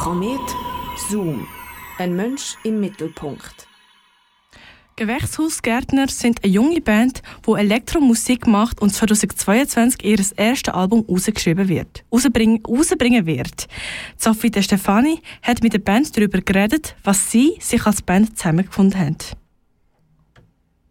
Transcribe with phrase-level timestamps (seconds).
[0.00, 0.56] Komet
[0.96, 1.46] Zoom.
[1.98, 3.68] Ein Mensch im Mittelpunkt.
[4.96, 12.02] Gewächshausgärtner sind eine junge Band, die Elektromusik macht und 2022 ihr erstes Album rausgeschrieben wird,
[12.10, 13.66] rausbringen, rausbringen wird.
[14.16, 18.98] Sophie De Stefani hat mit der Band darüber geredet, was sie sich als Band zusammengefunden
[18.98, 19.18] haben.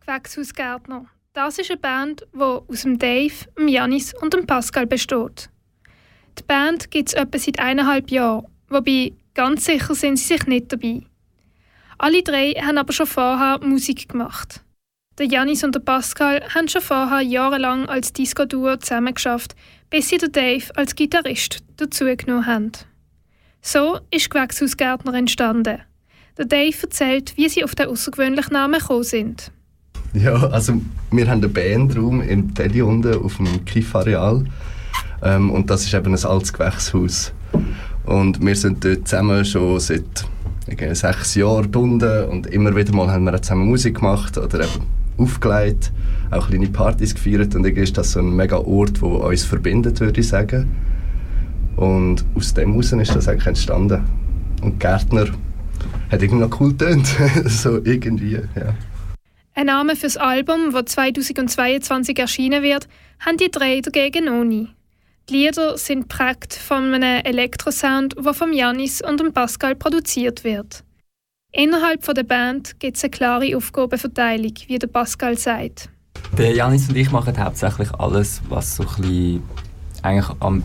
[0.05, 1.07] Gewächshausgärtner.
[1.33, 5.49] Das ist eine Band, die aus dem Dave, dem Janis und dem Pascal besteht.
[6.37, 10.71] Die Band gibt es etwa seit eineinhalb Jahren, wobei ganz sicher sind sie sich nicht
[10.71, 11.01] dabei.
[11.97, 14.61] Alle drei haben aber schon vorher Musik gemacht.
[15.17, 19.53] Der Janis und der Pascal haben schon vorher jahrelang als Disco-Duo zusammengeschafft,
[19.89, 22.71] bis sie den Dave als Gitarrist dazugenommen haben.
[23.61, 25.79] So ist Gewächshausgärtner entstanden.
[26.37, 29.51] Der Dave erzählt, wie sie auf den außergewöhnlichen Namen gekommen sind.
[30.13, 30.81] Ja, also
[31.11, 34.45] wir haben einen Bandraum im Teddy unten auf dem Kiffareal.
[35.21, 37.33] Ähm, und das ist eben ein altes Gewächshaus.
[38.09, 40.25] Und wir sind dort zusammen schon seit
[40.93, 44.87] sechs Jahren gebunden und immer wieder mal haben wir zusammen Musik gemacht oder eben
[45.19, 45.91] aufgelegt,
[46.31, 49.99] auch kleine Partys gefeiert und irgendwie ist das so ein mega Ort, der uns verbindet,
[49.99, 50.75] würde ich sagen.
[51.75, 54.03] Und aus dem heraus ist das eigentlich entstanden.
[54.63, 55.27] Und Gärtner
[56.11, 57.05] hat irgendwie noch cool tönt,
[57.45, 58.73] so irgendwie, ja.
[59.53, 62.87] Ein Name fürs Album, das 2022 erschienen wird,
[63.19, 64.69] haben die drei dagegen noch nie.
[65.29, 70.83] Die Lieder sind prägt von einem Elektrosound, der von Janis und dem Pascal produziert wird.
[71.51, 75.89] Innerhalb der Band gibt es eine klare Aufgabenverteilung, wie der Pascal sagt.
[76.35, 79.43] Der Janis und ich machen hauptsächlich alles, was so ein bisschen
[80.01, 80.63] eigentlich am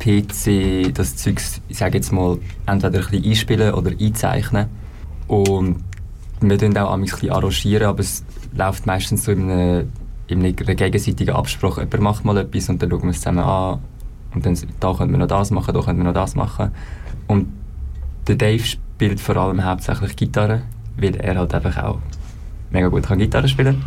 [0.00, 4.66] PC das Zeug, ich sage jetzt mal, entweder ein bisschen einspielen oder einzeichnen.
[5.28, 5.84] Und
[6.40, 9.92] wir tun auch ein bisschen arrangieren, aber es läuft meistens so in einem
[10.28, 11.80] in einer gegenseitigen Absprache.
[11.80, 13.80] Jemand macht mal etwas und dann schauen wir es zusammen an.
[14.34, 16.72] Und dann, da könnten wir noch das machen, da könnten wir noch das machen.
[17.26, 17.48] Und
[18.26, 20.62] der Dave spielt vor allem hauptsächlich Gitarre,
[20.96, 21.98] weil er halt einfach auch
[22.70, 23.84] mega gut kann Gitarre spielen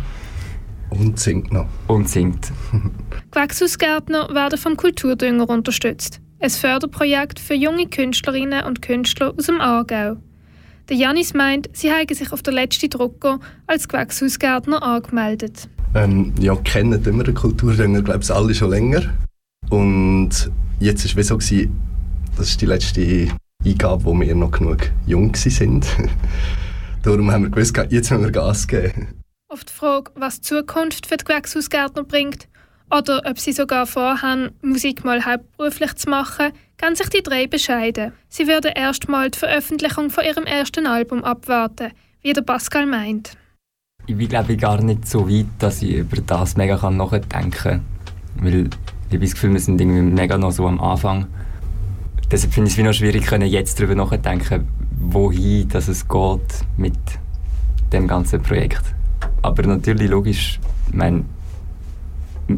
[0.88, 1.66] Und singt noch.
[1.86, 2.52] Und singt.
[3.30, 6.20] Gewächshausgärtner werden vom Kulturdünger unterstützt.
[6.40, 10.16] Ein Förderprojekt für junge Künstlerinnen und Künstler aus dem Aargau.
[10.88, 15.68] Der Janis meint, sie haben sich auf der letzten Drucker als Gewächshausgärtner angemeldet.
[15.94, 19.02] Ähm, ja, kennen immer den Kulturdünger, glaube ich, alle schon länger.
[19.70, 21.80] Und jetzt war es so, gewesen,
[22.36, 23.28] das ist die letzte
[23.64, 25.86] Eingabe, wo wir noch genug jung sind.
[27.02, 29.20] Darum haben wir gewusst, jetzt müssen wir Gas geben.
[29.48, 32.46] Auf die Frage, was die Zukunft für die Gewächshausgärtner bringt,
[32.92, 38.12] oder ob sie sogar vorhaben, Musik mal hauptberuflich zu machen, kann sich die drei bescheiden.
[38.28, 43.36] Sie würden erstmal die Veröffentlichung von ihrem ersten Album abwarten, wie der Pascal meint
[44.10, 47.50] ich bin glaube ich gar nicht so weit, dass ich über das mega kann nachdenken
[47.50, 47.80] kann.
[48.40, 48.68] Weil
[49.08, 51.26] ich habe das Gefühl, wir sind irgendwie mega noch so am Anfang.
[52.30, 54.66] Deshalb finde ich es wie noch schwierig, können jetzt darüber nachdenken,
[54.98, 56.98] wohin dass es geht mit
[57.92, 58.82] dem ganzen Projekt.
[59.42, 61.24] Aber natürlich, logisch, ich meine,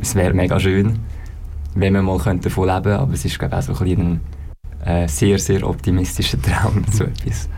[0.01, 1.01] es wäre mega schön,
[1.75, 4.21] wenn wir mal davon leben könnten, aber es ist glaube ich auch so ein,
[4.85, 7.49] ein äh, sehr, sehr optimistischer Traum, so etwas.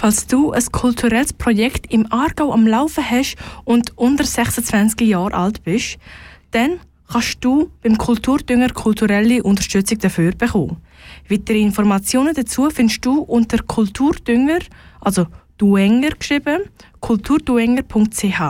[0.00, 5.62] Falls du ein kulturelles Projekt im Aargau am Laufen hast und unter 26 Jahre alt
[5.62, 5.98] bist,
[6.52, 10.78] dann kannst du beim Kulturdünger kulturelle Unterstützung dafür bekommen.
[11.28, 14.60] Weitere Informationen dazu findest du unter Kulturdünger,
[15.02, 15.26] also
[15.58, 16.62] Duenger geschrieben,
[17.00, 18.40] kulturduenger.ch.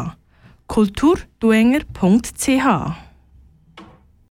[0.68, 3.09] kulturduenger.ch